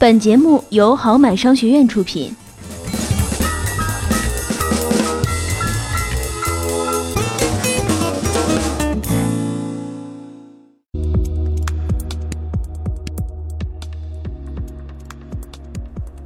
[0.00, 2.32] 本节目由好买商学院出品。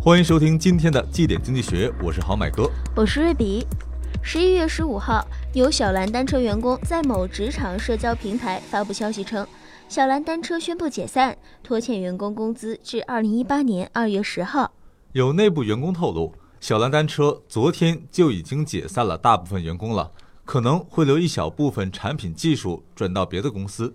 [0.00, 3.66] 欢迎收听今天的《绩点经济学》，我是好买哥，我是瑞比。
[4.22, 9.44] 十一月十五号，有小蓝单车员工在某职场社交平台发布消息称，
[9.88, 14.72] 小蓝单车宣布解散，拖欠员工工资至二零一八年二月十号。
[15.12, 20.10] 有内部员工透露，小蓝单车昨天就已经解散了大部分员工了，
[20.44, 23.94] 可能会留一小部分产品技术转到别的公司。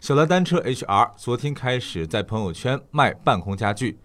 [0.00, 3.98] 小蓝单车 HR 昨天开始在朋友圈卖半空家具。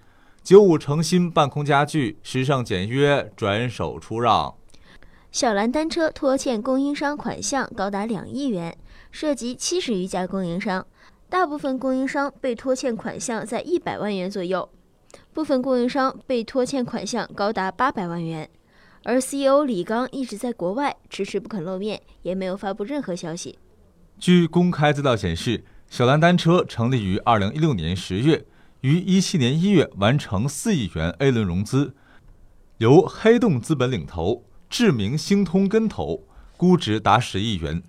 [0.43, 4.53] 九五成新半空家具，时尚简约，转手出让。
[5.31, 8.77] 小蓝单车拖欠供应商款项高达两亿元，
[9.11, 10.85] 涉及七十余家供应商，
[11.37, 14.69] 大部分供应商被拖欠款项在一百万元左右，
[15.33, 18.49] 部分供应商被拖欠款项高达八百万元。
[19.03, 23.59] 而 CEO 李刚一直在国外，迟迟不肯露面，也没有发布任何消息。
[24.17, 28.45] 据公开资料显示，小蓝单车成立于二零一六年十月。
[28.79, 31.93] 于一七年一月完成四亿元 A 轮融资，
[32.77, 36.23] 由黑洞资本领投，智明星通跟投，
[36.55, 37.83] 估值达十亿元。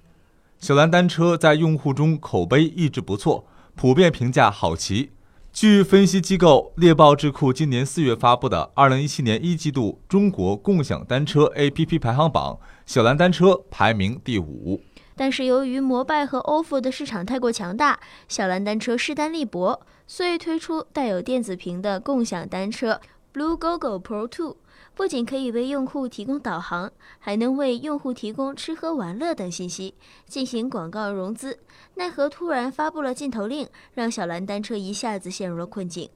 [0.58, 5.10] 小蓝单车在用户中口碑一直不错，普遍评价好骑。
[5.52, 14.80] 据分析机构猎豹智库今年四月发布的二零一七年一季度中国共享单车 APP 排行榜，小蓝单车排名第五。
[15.14, 19.80] 但是由于摩拜和 ofo 的市场太过强大，小蓝单车势单力薄。
[20.08, 23.00] 所以推出带有电子屏的共享单车
[23.36, 24.56] Lugogo Pro 2，
[24.94, 29.94] 不仅可以为用户提供导航，还能为用户提供吃喝玩乐等信息，
[30.26, 31.58] 进行广告融资。
[31.96, 36.08] 奈何突然发布了禁投令，让小蓝单车一下子陷入了困境。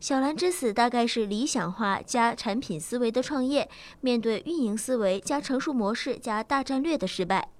[0.00, 7.50] 小蓝之死大概是理想化加产品思维的创业，面对运营思维加成熟模式加大战略的失败。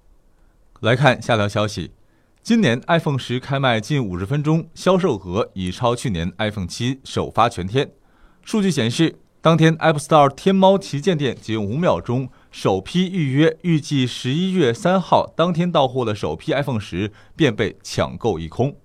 [0.80, 1.92] 来看下条消息。
[2.42, 7.92] 今年 iPhone 十开卖近五十分钟，销售额已超去年 iPhone 七首发全天。
[8.44, 18.76] 数据显示，当天 App Store 天猫旗舰店仅五秒钟首批预约，预计十一月三号当天到货的首批 iPhone 十便被抢购一空。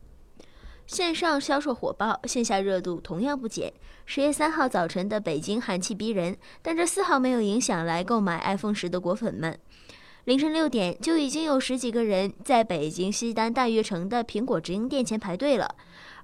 [0.88, 3.74] 线上销售火爆，线下热度同样不减。
[4.06, 9.60] 十月三号早晨的北京寒气逼人，但这丝毫没有影响来购买 iPhone 十的果粉们。
[10.26, 15.76] 凌晨六点就已经有十几个人在北京西单大悦城的苹果直营店前排队了，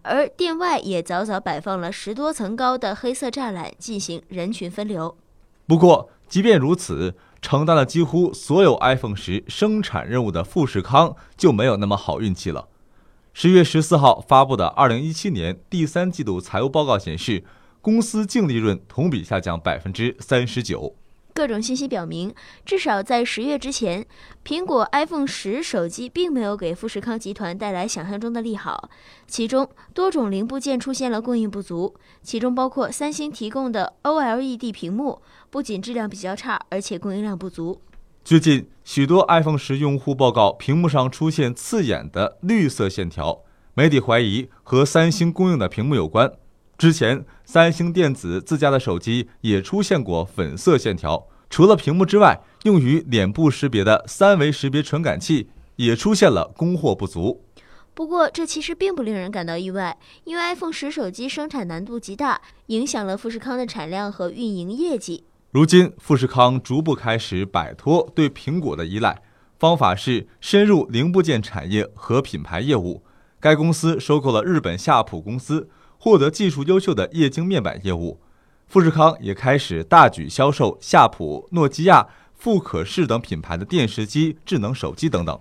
[0.05, 5.17] 而店外也早早摆放了十多层高的黑色栅栏进行人群分流。
[5.65, 12.67] 不过，即便如此，承担了几乎所有 iPhone 十生产任务的富士康就没有那么好运气了。
[13.33, 17.43] 十月十四号发布的二零一七年第三季度财务报告显示，
[17.81, 20.95] 公司净利润同比下降百分之三十九。
[21.35, 22.33] 各种信息表明，
[22.65, 24.05] 至少在十月之前，
[24.45, 28.89] 苹果 iPhone 十手机并没有给富士康集团带来想象中的利好。
[29.27, 37.81] 其中，多种零部件出现了供应不足，其中包括三星提供的 OLED 屏幕，不仅质量比较差，而且供应量不足。
[38.23, 43.41] 最近，许多 iPhone 十用户报告屏幕上出现刺眼的绿色线条，
[43.73, 46.31] 媒体怀疑和三星供应的屏幕有关。
[46.77, 51.27] 之前，三星电子自家的手机也出现过粉色线条。
[51.49, 57.45] 除了屏幕之外，用于脸部识别的三维识别传感器也出现了供货不足。
[57.93, 65.23] 不过，这其实并不令人感到意外，因为 iPhone 十手机生产难度极大，影响了富士康的产量和运营业绩。
[65.51, 69.21] 如今，富士康逐步开始摆脱对苹果的依赖，
[69.57, 73.01] 方法是深入零部件产业和品牌业务。
[73.39, 75.69] 该公司收购了日本夏普公司。
[75.97, 78.19] 获得技术优秀的液晶面板业务，
[78.67, 85.39] 富士康也开始大举销售夏普、诺基亚、富可视等品牌的电视机、智能手机等等。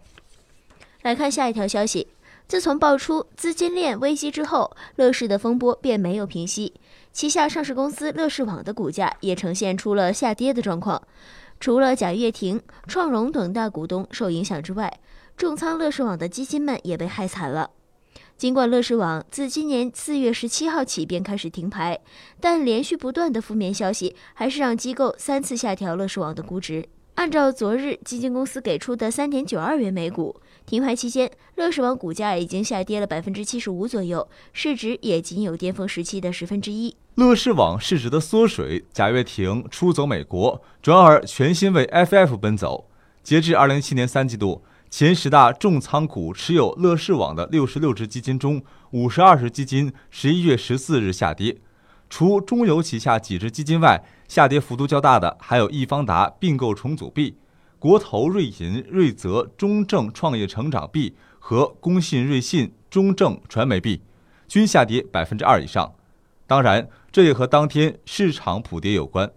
[1.02, 2.08] 来看下一条消息，
[2.48, 6.72] 自从爆出资金链危机之后，乐视的风波便没有平息，
[7.12, 11.02] 旗下上市公司乐视网的股价也呈现出了下跌的状况。
[11.60, 14.92] 除了贾跃亭、创融等大股东受影响之外，
[15.36, 17.70] 重仓乐视网的基金们也被害惨了。
[18.36, 22.00] 尽管乐视网自今年四月十七号起便开始停牌，
[22.40, 26.84] 但连续不断的负面消息还是让机构三次下调乐视网的估值。
[27.14, 30.34] 按照昨日基金公司给出的三点九二元每股，
[30.66, 36.96] 停牌期间乐视网股价已经下跌了百分之七十五左右，市值也仅有巅峰时期的十分之一。
[37.14, 42.88] 乐视网市值的缩水，贾跃亭出走美国，转而全心为 FF 奔走。
[43.22, 44.64] 截至二零一七年三季度。
[44.90, 51.56] 前十大重仓股持有乐视网的六十六只基金中，五十二只基金十一月十四日下跌。
[52.08, 57.36] 除中油旗下几只基金外，下跌幅度较大的还有易方达并购重组币、
[57.80, 64.00] 国投瑞银、瑞泽、中证创业成长币和工信瑞信、中证传媒币，
[64.46, 65.92] 均下跌百分之二以上。
[66.46, 69.32] 当然，这也和当天市场普跌有关。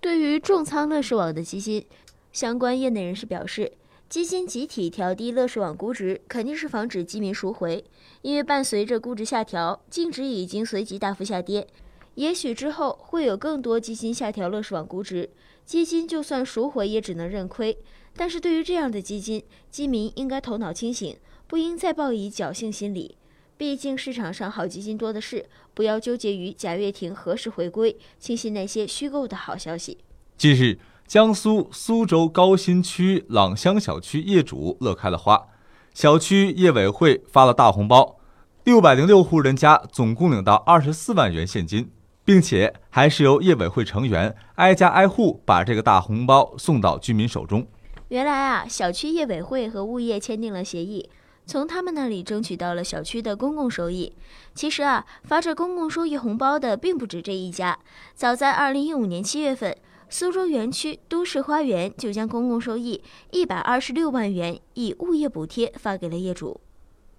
[0.00, 1.84] 对于重仓乐视网的基金，
[2.32, 3.72] 相关业内人士表示，
[4.14, 7.84] 基金集体调低乐视网估值，肯定是防止基民赎回，
[8.22, 11.66] 因为伴随着估值下调，净值已经随即大幅下跌。
[12.14, 15.28] 也许之后会有更多基金下调乐视网估值，
[15.64, 17.76] 基金就算赎回也只能认亏。
[18.14, 21.16] 但是对于这样的基金，基民应该头脑清醒，
[21.48, 23.18] 不应再抱以侥幸心理。
[23.56, 25.44] 毕竟市场上好基金多的是，
[25.74, 29.98] 不要纠结于贾跃亭何时回归，轻信那些虚构的好消息。
[30.38, 35.48] 近日，江苏苏州高新区朗香小区业主乐开了花，
[35.92, 38.16] 小区业委会发了大红包，
[38.64, 41.90] 六百零六户人家总共领到二十四万元现金，
[42.24, 47.66] 并且还是由业委会成员挨家挨户把这个大红包送到居民手中。
[48.08, 51.08] 原来啊，小区业委会和物业签订了协议。
[51.46, 54.14] 从他们那里争取到了小区的公共收益。
[54.54, 57.78] 其实啊，发这公共收益红包的并不止这一家。
[58.14, 59.76] 早在二零一五年七月份，
[60.16, 63.02] 苏州园区都市花园就将公共收益
[63.32, 66.60] 一百二十六万元以物业补贴发给了业主。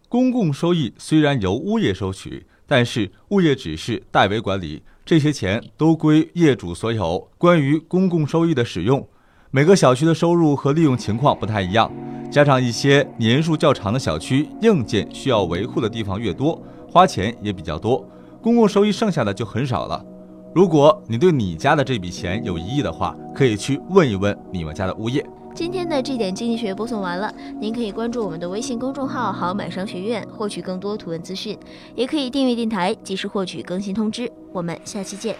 [0.07, 7.29] 公共收益虽然由物业收取，但是物业只是代为管理，这些钱都归业主所有。
[7.37, 9.05] 关于公共收益的使用，
[9.51, 11.91] 每个小区的收入和利用情况不太一样。
[12.31, 18.09] 加上一些年数较长的小区，硬件需要维护的地方越多，花钱也比较多，
[18.41, 20.01] 公共收益剩下的就很少了。
[20.55, 25.21] 如果你对你家的这笔钱有疑义的话，可以去问一问你们家的物业。
[25.53, 27.29] 今天的这点经济学播送完了，
[27.59, 31.59] 您可以关注我们的微信公众号“好买商学院”，获取更多图文资讯，
[31.93, 34.31] 也可以订阅电台，及时获取更新通知。
[34.53, 35.35] 我们下期见。